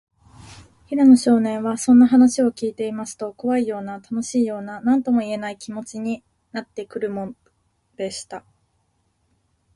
[0.87, 7.35] 平野少年は、そんな話をきいていますと、こわいような、たのしいような、なんともいえない、気もちになってくるの
[7.97, 8.43] でした。